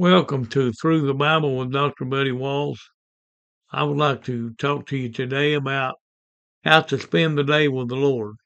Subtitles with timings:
[0.00, 2.04] Welcome to Through the Bible with Dr.
[2.04, 2.88] Buddy Walls.
[3.72, 5.96] I would like to talk to you today about
[6.62, 8.36] how to spend the day with the Lord.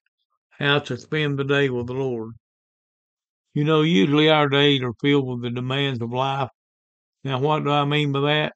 [0.58, 2.30] How to spend the day with the Lord.
[3.52, 6.48] You know, usually our days are filled with the demands of life.
[7.22, 8.54] Now, what do I mean by that?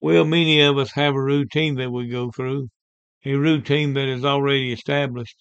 [0.00, 2.70] Well, many of us have a routine that we go through,
[3.26, 5.36] a routine that is already established.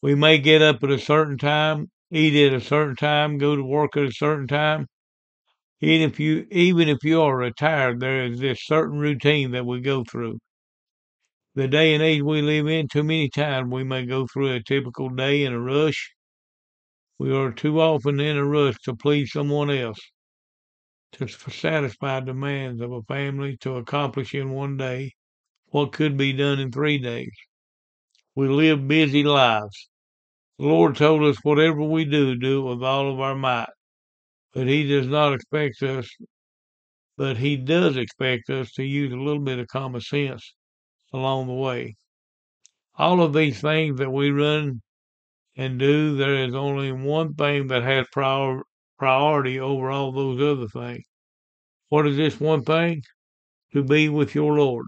[0.00, 3.62] We may get up at a certain time, eat at a certain time, go to
[3.62, 4.86] work at a certain time,
[5.84, 9.80] even if you even if you are retired, there is this certain routine that we
[9.80, 10.38] go through.
[11.54, 14.62] The day and age we live in, too many times we may go through a
[14.62, 16.14] typical day in a rush.
[17.18, 20.00] We are too often in a rush to please someone else,
[21.12, 25.12] to satisfy demands of a family, to accomplish in one day
[25.66, 27.36] what could be done in three days.
[28.34, 29.90] We live busy lives.
[30.58, 33.68] The Lord told us whatever we do, do it with all of our might
[34.54, 36.08] but he does not expect us,
[37.16, 40.54] but he does expect us to use a little bit of common sense
[41.12, 41.96] along the way.
[42.96, 44.80] All of these things that we run
[45.56, 48.62] and do, there is only one thing that has prior,
[48.98, 51.04] priority over all those other things.
[51.88, 53.02] What is this one thing?
[53.72, 54.86] To be with your Lord.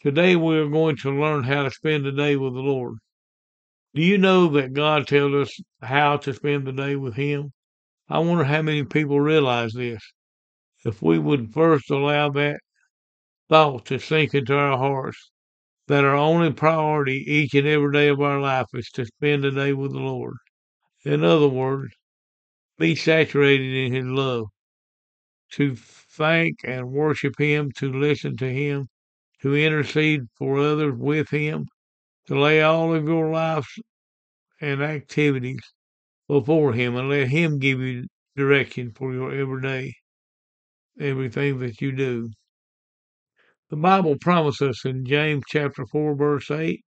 [0.00, 2.96] Today we are going to learn how to spend the day with the Lord.
[3.94, 7.52] Do you know that God tells us how to spend the day with Him?
[8.12, 10.02] I wonder how many people realize this.
[10.84, 12.60] If we would first allow that
[13.48, 15.30] thought to sink into our hearts,
[15.86, 19.52] that our only priority each and every day of our life is to spend a
[19.52, 20.38] day with the Lord.
[21.04, 21.94] In other words,
[22.78, 24.46] be saturated in His love,
[25.52, 28.88] to thank and worship Him, to listen to Him,
[29.42, 31.66] to intercede for others with Him,
[32.26, 33.68] to lay all of your lives
[34.60, 35.62] and activities
[36.30, 39.92] before Him and let Him give you direction for your everyday,
[41.00, 42.30] everything that you do.
[43.70, 46.80] The Bible promises us in James chapter 4, verse 8.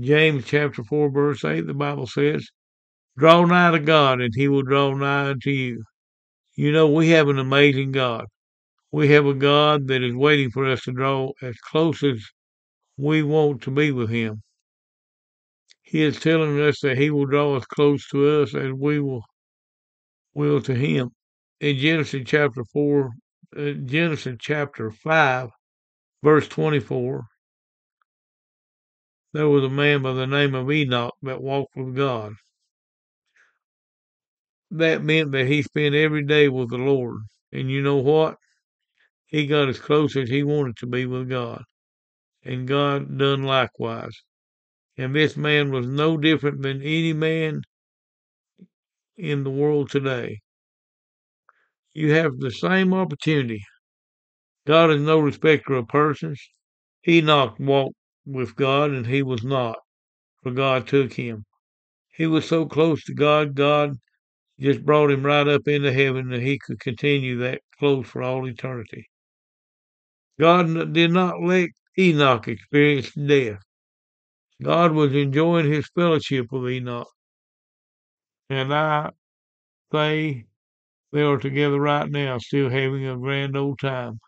[0.00, 2.46] James chapter 4, verse 8, the Bible says,
[3.18, 5.82] Draw nigh to God, and he will draw nigh unto you.
[6.54, 8.26] You know, we have an amazing God.
[8.92, 12.24] We have a God that is waiting for us to draw as close as
[12.96, 14.42] we want to be with him.
[15.90, 19.24] He is telling us that he will draw as close to us as we will
[20.34, 21.10] will to him.
[21.58, 23.10] In Genesis chapter 4,
[23.56, 25.48] uh, Genesis chapter 5,
[26.22, 27.24] verse 24,
[29.32, 32.34] there was a man by the name of Enoch that walked with God.
[34.70, 37.22] That meant that he spent every day with the Lord.
[37.50, 38.36] And you know what?
[39.26, 41.64] He got as close as he wanted to be with God.
[42.44, 44.22] And God done likewise.
[45.00, 47.62] And this man was no different than any man
[49.16, 50.40] in the world today.
[51.94, 53.64] You have the same opportunity.
[54.66, 56.38] God is no respecter of persons.
[57.08, 57.96] Enoch walked
[58.26, 59.78] with God and he was not,
[60.42, 61.46] for God took him.
[62.14, 63.94] He was so close to God, God
[64.58, 68.46] just brought him right up into heaven that he could continue that close for all
[68.46, 69.08] eternity.
[70.38, 73.62] God did not let Enoch experience death.
[74.62, 77.08] God was enjoying his fellowship with Enoch.
[78.50, 79.10] And I
[79.92, 80.44] say
[81.12, 84.20] they are together right now, still having a grand old time.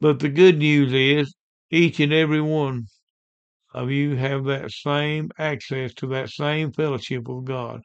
[0.00, 1.34] But the good news is,
[1.70, 2.86] each and every one
[3.74, 7.82] of you have that same access to that same fellowship with God.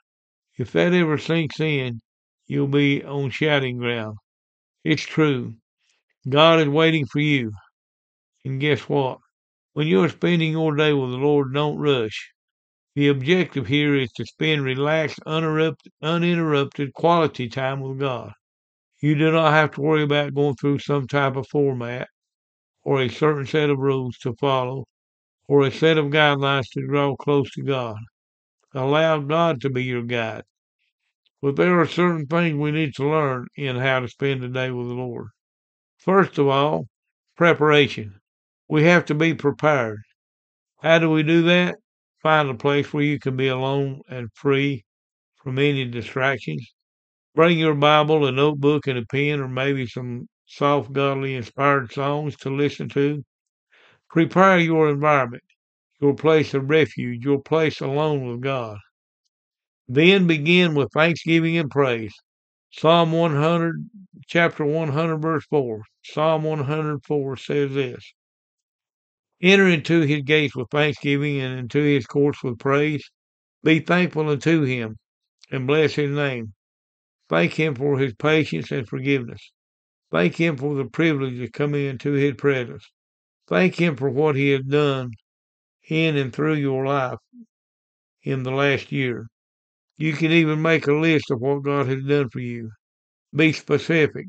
[0.57, 1.99] If that ever sinks in,
[2.47, 4.17] you'll be on shouting ground.
[4.83, 5.55] It's true.
[6.27, 7.51] God is waiting for you.
[8.45, 9.19] And guess what?
[9.75, 12.31] When you're spending your day with the Lord, don't rush.
[12.95, 18.31] The objective here is to spend relaxed, uninterrupted, uninterrupted quality time with God.
[19.01, 22.07] You do not have to worry about going through some type of format
[22.83, 24.85] or a certain set of rules to follow
[25.49, 27.97] or a set of guidelines to draw close to God.
[28.73, 30.43] Allow God to be your guide.
[31.41, 34.71] But there are certain things we need to learn in how to spend the day
[34.71, 35.27] with the Lord.
[35.97, 36.85] First of all,
[37.35, 38.21] preparation.
[38.67, 39.99] We have to be prepared.
[40.81, 41.75] How do we do that?
[42.21, 44.83] Find a place where you can be alone and free
[45.35, 46.73] from any distractions.
[47.35, 52.35] Bring your Bible, a notebook, and a pen, or maybe some soft, godly inspired songs
[52.37, 53.23] to listen to.
[54.09, 55.43] Prepare your environment,
[56.01, 58.79] your place of refuge, your place alone with God.
[59.87, 62.13] Then begin with thanksgiving and praise.
[62.71, 63.89] Psalm 100,
[64.25, 65.83] chapter 100, verse 4.
[66.03, 68.13] Psalm 104 says this
[69.41, 73.03] Enter into his gates with thanksgiving and into his courts with praise.
[73.63, 74.97] Be thankful unto him
[75.51, 76.53] and bless his name.
[77.29, 79.51] Thank him for his patience and forgiveness.
[80.11, 82.89] Thank Him for the privilege of coming into His presence.
[83.47, 85.11] Thank Him for what He has done
[85.89, 87.19] in and through your life
[88.23, 89.27] in the last year.
[89.97, 92.71] You can even make a list of what God has done for you.
[93.35, 94.27] Be specific.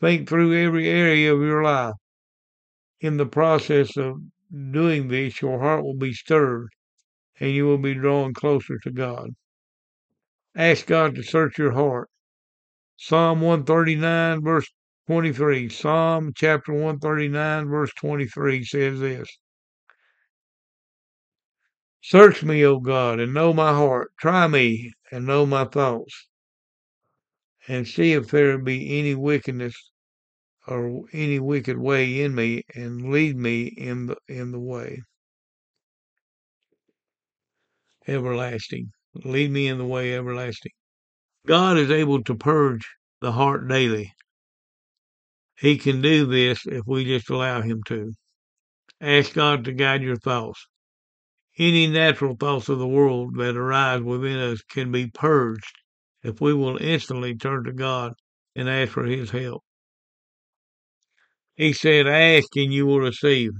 [0.00, 1.94] Think through every area of your life.
[3.00, 4.16] In the process of
[4.50, 6.68] doing this, your heart will be stirred
[7.38, 9.30] and you will be drawn closer to God.
[10.54, 12.08] Ask God to search your heart.
[12.96, 14.66] Psalm 139, verse
[15.06, 15.68] 23.
[15.68, 19.28] Psalm chapter 139, verse 23 says this
[22.00, 24.12] Search me, O God, and know my heart.
[24.18, 26.28] Try me and know my thoughts.
[27.68, 29.90] And see if there be any wickedness
[30.66, 35.02] or any wicked way in me, and lead me in the in the way
[38.06, 38.90] everlasting.
[39.24, 40.72] Lead me in the way everlasting.
[41.46, 42.86] God is able to purge
[43.20, 44.12] the heart daily.
[45.58, 48.12] He can do this if we just allow Him to.
[49.00, 50.66] Ask God to guide your thoughts.
[51.58, 55.74] Any natural thoughts of the world that arise within us can be purged
[56.22, 58.12] if we will instantly turn to God
[58.54, 59.62] and ask for His help.
[61.56, 63.52] He said, Ask and you will receive.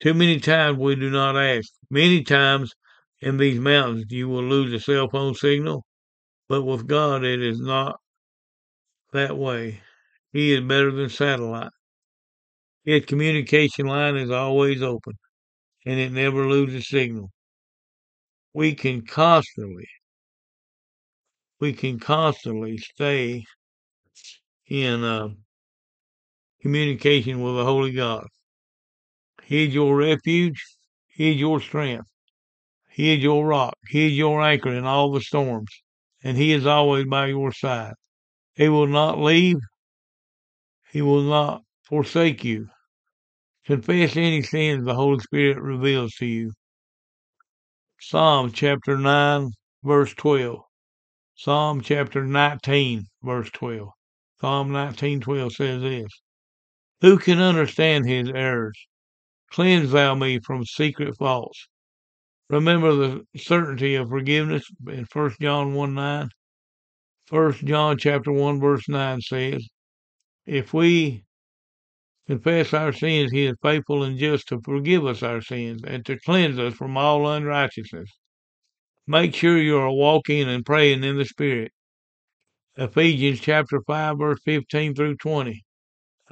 [0.00, 1.68] Too many times we do not ask.
[1.90, 2.72] Many times
[3.20, 5.84] in these mountains you will lose a cell phone signal,
[6.48, 7.96] but with God it is not
[9.12, 9.80] that way.
[10.32, 11.70] He is better than satellite.
[12.84, 15.14] His communication line is always open
[15.86, 17.30] and it never loses signal.
[18.52, 19.88] We can constantly,
[21.60, 23.44] we can constantly stay
[24.66, 25.28] in uh,
[26.64, 28.26] communication with the Holy God.
[29.42, 30.64] He is your refuge.
[31.08, 32.06] He is your strength.
[32.90, 33.74] He is your rock.
[33.90, 35.68] He is your anchor in all the storms.
[36.22, 37.92] And He is always by your side.
[38.54, 39.58] He will not leave.
[40.90, 42.68] He will not forsake you.
[43.66, 46.52] Confess any sins the Holy Spirit reveals to you.
[48.00, 49.50] Psalm chapter 9,
[49.82, 50.60] verse 12.
[51.34, 53.90] Psalm chapter 19, verse 12.
[54.40, 56.23] Psalm 19:12 says this
[57.00, 58.78] Who can understand his errors?
[59.50, 61.68] Cleanse thou me from secret faults.
[62.50, 66.28] Remember the certainty of forgiveness in 1 John 1 9.
[67.30, 69.66] 1 John chapter 1 verse 9 says,
[70.46, 71.24] If we
[72.26, 76.18] confess our sins, he is faithful and just to forgive us our sins and to
[76.20, 78.10] cleanse us from all unrighteousness.
[79.06, 81.72] Make sure you are walking and praying in the Spirit.
[82.76, 85.63] Ephesians chapter 5 verse 15 through 20.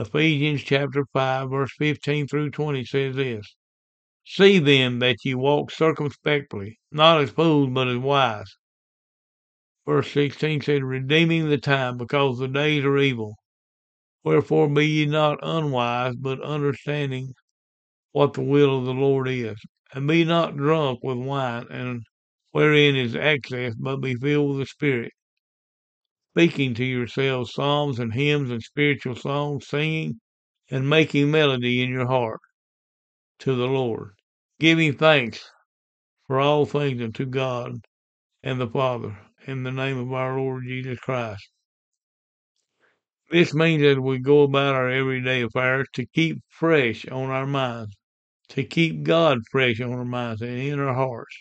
[0.02, 3.54] Ephesians chapter 5 verse 15 through 20 says this.
[4.24, 8.56] See then that ye walk circumspectly, not as fools, but as wise.
[9.86, 13.36] Verse 16 said, Redeeming the time, because the days are evil.
[14.24, 17.34] Wherefore be ye not unwise, but understanding
[18.10, 19.56] what the will of the Lord is.
[19.92, 22.02] And be not drunk with wine, and
[22.50, 25.12] wherein is excess, but be filled with the Spirit
[26.32, 30.18] speaking to yourselves psalms and hymns and spiritual songs, singing
[30.70, 32.40] and making melody in your heart
[33.38, 34.12] to the Lord,
[34.58, 35.50] giving thanks
[36.26, 37.72] for all things unto God
[38.42, 41.50] and the Father in the name of our Lord Jesus Christ.
[43.30, 47.94] This means that we go about our everyday affairs to keep fresh on our minds,
[48.48, 51.36] to keep God fresh on our minds and in our hearts.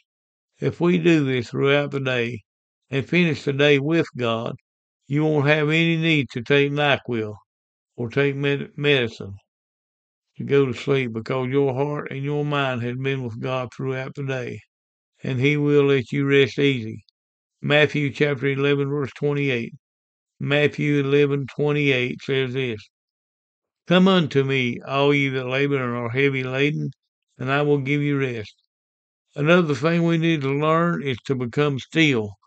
[0.60, 2.42] If we do this throughout the day
[2.90, 4.56] and finish the day with God,
[5.12, 7.36] you won't have any need to take NyQuil
[7.98, 9.36] or take med- medicine
[10.38, 14.16] to go to sleep because your heart and your mind has been with God throughout
[14.16, 14.62] the day,
[15.22, 17.04] and He will let you rest easy.
[17.62, 19.74] Matthew chapter 11, verse 28.
[20.40, 22.80] Matthew 11, 28 says this
[23.88, 26.90] Come unto me, all ye that labor and are heavy laden,
[27.38, 28.56] and I will give you rest.
[29.36, 32.38] Another thing we need to learn is to become still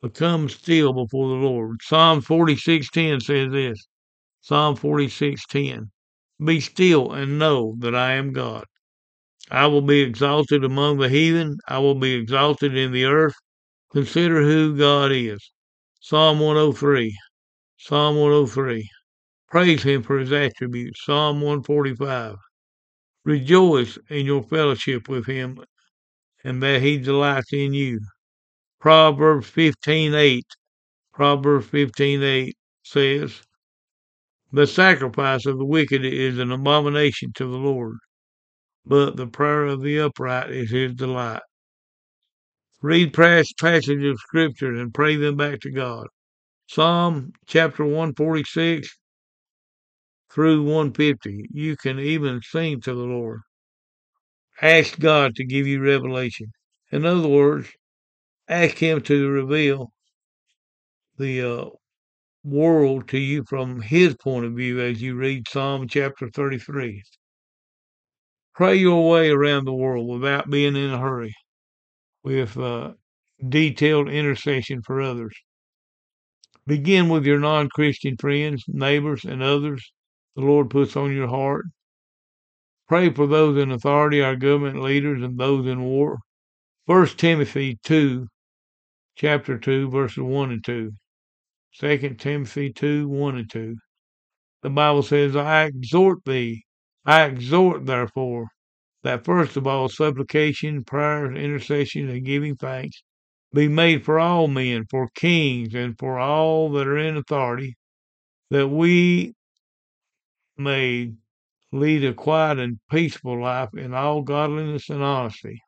[0.00, 1.82] Become still before the Lord.
[1.82, 3.88] Psalm 46:10 says this.
[4.40, 5.90] Psalm 46:10.
[6.44, 8.64] Be still and know that I am God.
[9.50, 11.58] I will be exalted among the heathen.
[11.66, 13.34] I will be exalted in the earth.
[13.90, 15.50] Consider who God is.
[16.00, 17.16] Psalm 103.
[17.78, 18.88] Psalm 103.
[19.48, 21.04] Praise him for his attributes.
[21.04, 22.36] Psalm 145.
[23.24, 25.58] Rejoice in your fellowship with him
[26.44, 28.00] and that he delights in you.
[28.80, 30.44] Proverbs 15:8
[31.12, 32.54] Proverbs 15:8
[32.84, 33.42] says,
[34.52, 37.98] "The sacrifice of the wicked is an abomination to the Lord,
[38.86, 41.42] but the prayer of the upright is his delight."
[42.80, 46.06] Read past passages of scripture and pray them back to God.
[46.68, 48.96] Psalm chapter 146,
[50.30, 51.48] through 150.
[51.50, 53.40] You can even sing to the Lord.
[54.62, 56.52] Ask God to give you revelation.
[56.92, 57.72] In other words,
[58.48, 59.92] ask Him to reveal
[61.18, 61.64] the uh,
[62.44, 67.02] world to you from His point of view as you read Psalm chapter 33.
[68.54, 71.34] Pray your way around the world without being in a hurry,
[72.24, 72.92] with uh,
[73.48, 75.34] detailed intercession for others.
[76.66, 79.92] Begin with your non Christian friends, neighbors, and others
[80.38, 81.66] the Lord puts on your heart.
[82.86, 86.18] Pray for those in authority, our government leaders, and those in war.
[86.86, 88.28] 1 Timothy 2,
[89.18, 90.92] chapter 2, verses 1 and 2.
[91.80, 93.76] 2 Timothy 2, 1 and 2.
[94.62, 96.64] The Bible says, I exhort thee,
[97.04, 98.46] I exhort therefore,
[99.02, 103.02] that first of all supplication, prayers, intercession, and giving thanks
[103.52, 107.76] be made for all men, for kings, and for all that are in authority,
[108.50, 109.34] that we
[110.56, 111.12] may
[111.72, 115.60] lead a quiet and peaceful life in all godliness and honesty.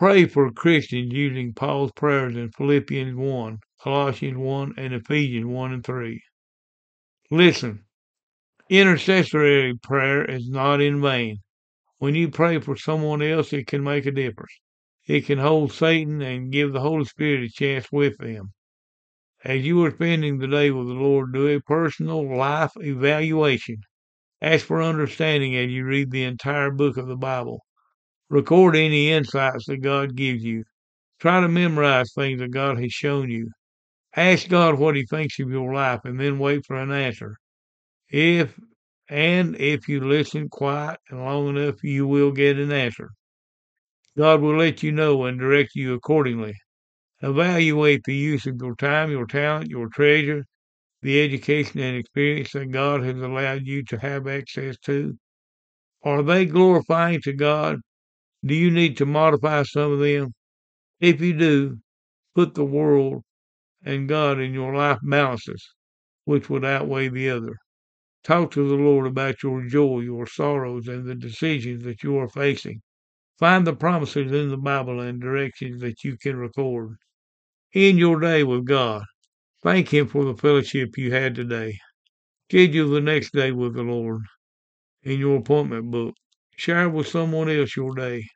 [0.00, 5.84] Pray for Christians using Paul's prayers in Philippians 1, Colossians 1, and Ephesians 1 and
[5.84, 6.22] 3.
[7.30, 7.84] Listen,
[8.70, 11.42] intercessory prayer is not in vain.
[11.98, 14.58] When you pray for someone else, it can make a difference.
[15.06, 18.54] It can hold Satan and give the Holy Spirit a chance with them.
[19.44, 23.82] As you are spending the day with the Lord, do a personal life evaluation.
[24.40, 27.60] Ask for understanding as you read the entire book of the Bible.
[28.30, 30.62] Record any insights that God gives you.
[31.18, 33.50] Try to memorize things that God has shown you.
[34.16, 37.36] Ask God what He thinks of your life and then wait for an answer.
[38.08, 38.58] If
[39.08, 43.10] and if you listen quiet and long enough, you will get an answer.
[44.16, 46.54] God will let you know and direct you accordingly.
[47.22, 50.44] Evaluate the use of your time, your talent, your treasure,
[51.02, 55.18] the education and experience that God has allowed you to have access to.
[56.02, 57.80] Are they glorifying to God?
[58.44, 60.34] Do you need to modify some of them?
[61.00, 61.78] If you do,
[62.34, 63.22] put the world
[63.84, 65.74] and God in your life balances,
[66.24, 67.56] which would outweigh the other.
[68.22, 72.28] Talk to the Lord about your joy, your sorrows, and the decisions that you are
[72.28, 72.82] facing.
[73.38, 76.96] Find the promises in the Bible and directions that you can record.
[77.74, 79.04] End your day with God.
[79.62, 81.78] Thank Him for the fellowship you had today.
[82.50, 84.22] Schedule the next day with the Lord
[85.02, 86.14] in your appointment book.
[86.60, 88.26] Share with someone else your day.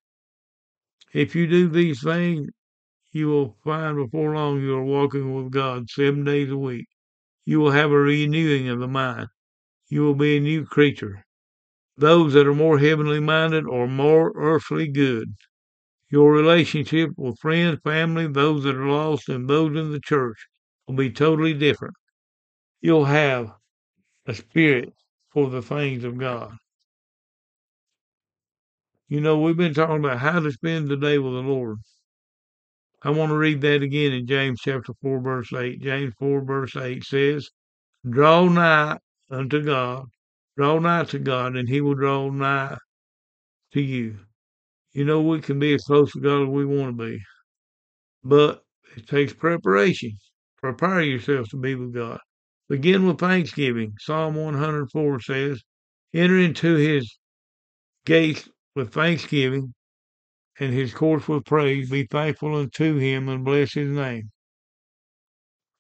[1.13, 2.49] If you do these things,
[3.13, 6.87] you will find before long you are walking with God seven days a week.
[7.45, 9.29] You will have a renewing of the mind.
[9.91, 11.23] You will be a new creature.
[11.99, 15.29] Those that are more heavenly minded are more earthly good.
[16.09, 20.39] Your relationship with friends, family, those that are lost, and those in the church
[20.89, 21.93] will be totally different.
[22.81, 23.53] You'll have
[24.25, 24.95] a spirit
[25.29, 26.57] for the things of God.
[29.09, 31.79] You know, we've been talking about how to spend the day with the Lord.
[33.03, 35.83] I want to read that again in James chapter 4, verse 8.
[35.83, 37.51] James 4, verse 8 says,
[38.09, 38.99] Draw nigh
[39.31, 40.07] unto God,
[40.57, 42.79] draw nigh to God, and he will draw nigh
[43.75, 44.21] to you.
[44.93, 47.19] You know, we can be as close to God as we want to be,
[48.23, 48.63] but
[48.97, 50.13] it takes preparation.
[50.63, 52.21] Prepare yourself to be with God.
[52.71, 53.93] Begin with thanksgiving.
[53.99, 55.63] Psalm 104 says,
[56.15, 57.19] Enter into his
[58.07, 59.75] gates with thanksgiving
[60.59, 61.91] and his courts with praise.
[61.91, 64.31] Be thankful unto him and bless his name.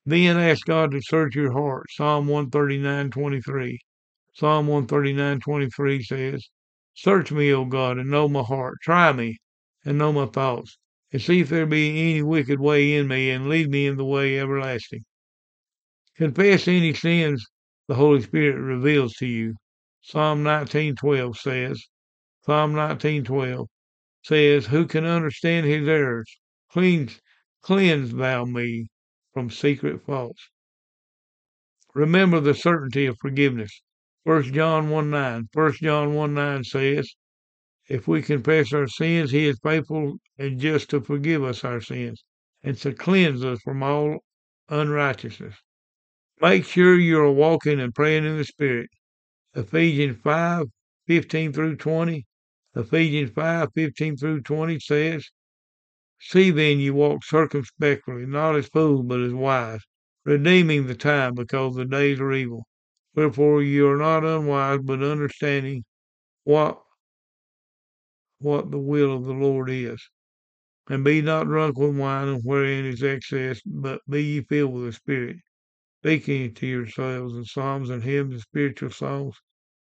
[0.06, 1.86] Then ask God to search your heart.
[1.90, 3.78] Psalm 139:23.
[4.34, 6.48] Psalm 139:23 says,
[6.92, 8.78] Search me, O God, and know my heart.
[8.82, 9.38] Try me
[9.84, 10.76] and know my thoughts,
[11.12, 14.04] and see if there be any wicked way in me, and lead me in the
[14.04, 15.04] way everlasting.
[16.16, 17.46] Confess any sins
[17.88, 19.54] the Holy Spirit reveals to you.
[20.02, 21.82] Psalm 19:12 says,
[22.46, 23.68] Psalm 19:12
[24.22, 26.30] says, Who can understand his errors?
[26.70, 27.18] Cleanse,
[27.62, 28.88] cleanse thou me
[29.32, 30.50] from secret faults.
[31.94, 33.80] Remember the certainty of forgiveness.
[34.24, 35.48] 1 John 1 9.
[35.54, 37.14] 1 John 1 9 says,
[37.88, 42.24] If we confess our sins, he is faithful and just to forgive us our sins
[42.62, 44.18] and to cleanse us from all
[44.68, 45.54] unrighteousness.
[46.42, 48.90] Make sure you are walking and praying in the Spirit.
[49.54, 50.66] Ephesians 5
[51.06, 52.26] 15 through 20.
[52.76, 55.30] Ephesians 5 15 through 20 says,
[56.18, 59.82] See then you walk circumspectly, not as fools, but as wise,
[60.24, 62.66] redeeming the time, because the days are evil.
[63.14, 65.84] Wherefore you are not unwise, but understanding
[66.42, 66.82] what
[68.38, 70.10] what the will of the Lord is.
[70.88, 74.92] And be not drunk with wine, wherein is excess, but be ye filled with the
[74.92, 75.36] Spirit.
[76.00, 79.36] speaking to yourselves in psalms and hymns and spiritual songs,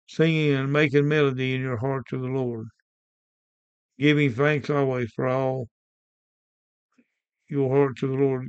[0.06, 2.68] singing and making melody in your heart to the Lord,
[3.98, 5.68] giving thanks always for all
[7.48, 8.48] your heart to the Lord,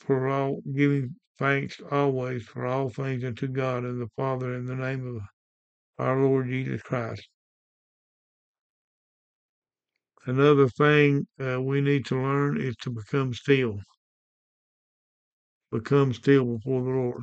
[0.00, 4.74] for all giving thanks always for all things unto God and the Father in the
[4.74, 5.22] name of
[5.98, 7.28] our Lord Jesus Christ.
[10.24, 13.80] Another thing uh, we need to learn is to become still.
[15.72, 17.22] Become still before the Lord.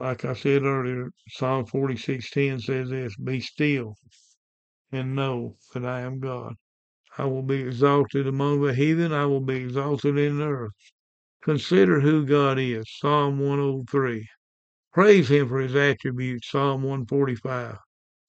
[0.00, 3.94] Like I said earlier, Psalm 46:10 says this, Be still
[4.94, 6.54] and know that I am God.
[7.16, 10.72] I will be exalted among the heathen, I will be exalted in the earth.
[11.42, 14.28] Consider who God is, Psalm 103.
[14.92, 17.76] Praise him for his attributes, Psalm 145.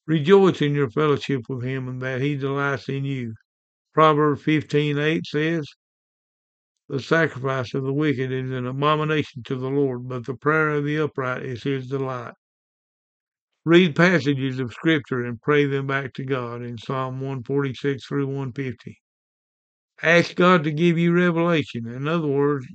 [0.07, 3.33] Rejoice in your fellowship with him and that he delights in you.
[3.93, 5.65] Proverbs 15:8 says,
[6.89, 10.85] The sacrifice of the wicked is an abomination to the Lord, but the prayer of
[10.85, 12.33] the upright is his delight.
[13.65, 19.01] Read passages of Scripture and pray them back to God in Psalm 146 through 150.
[20.03, 21.87] Ask God to give you revelation.
[21.87, 22.67] In other words,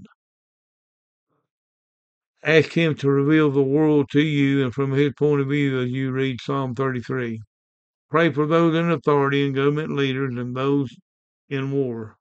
[2.43, 5.91] ask Him to reveal the world to you and from His point of view as
[5.91, 7.41] you read Psalm 33.
[8.11, 10.95] Pray for those in authority and government leaders and those
[11.49, 12.17] in war.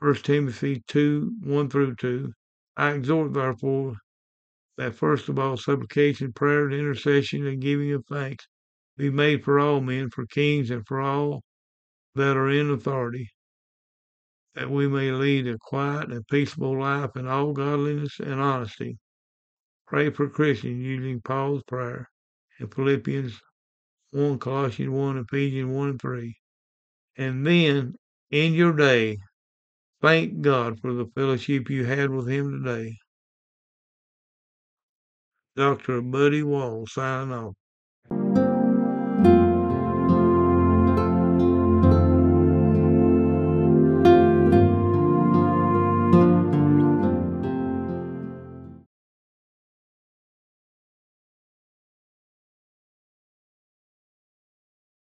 [0.00, 2.32] 1 Timothy 2 1 through 2.
[2.76, 3.96] I exhort, therefore,
[4.78, 8.46] that first of all, supplication, prayer, and intercession, and giving of thanks
[8.96, 11.42] be made for all men, for kings, and for all
[12.14, 13.28] that are in authority,
[14.54, 18.96] that we may lead a quiet and peaceable life in all godliness and honesty.
[19.86, 22.08] Pray for Christians using Paul's prayer
[22.60, 23.40] in Philippians
[24.12, 26.36] 1, Colossians 1, Ephesians 1 and 3.
[27.16, 27.94] And then,
[28.30, 29.18] in your day,
[30.00, 32.96] thank God for the fellowship you had with Him today.
[35.58, 36.00] Dr.
[36.00, 37.56] Buddy Wall signing off.